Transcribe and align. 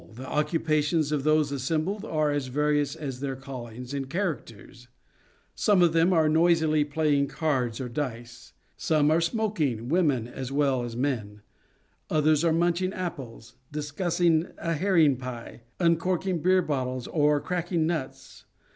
The 0.15 0.27
occupations 0.27 1.11
of 1.11 1.23
those 1.23 1.51
assembled 1.51 2.03
are 2.05 2.31
as 2.31 2.47
various 2.47 2.95
as 2.95 3.19
their 3.19 3.35
callings 3.35 3.93
and 3.93 4.09
characters. 4.09 4.87
Some 5.53 5.83
are 6.11 6.27
noisily 6.27 6.83
playing 6.85 7.27
cards 7.27 7.79
or 7.79 7.87
dice; 7.87 8.53
some 8.77 9.11
are 9.11 9.21
smoking 9.21 9.89
women 9.89 10.27
as 10.27 10.51
well 10.51 10.81
as 10.81 10.95
men; 10.95 11.43
others 12.09 12.43
are 12.43 12.51
munching 12.51 12.93
apples, 12.93 13.57
discussing 13.71 14.47
a 14.57 14.73
herring 14.73 15.19
1 15.19 15.19
8 15.19 15.19
SHAKESPEAREAN 15.19 15.19
THEATRES 15.53 15.59
pie, 15.59 15.61
uncorking 15.85 16.39
beer 16.41 16.63
bottles, 16.63 17.05
or 17.05 17.39
cracking 17.39 17.85
nuts. 17.85 18.45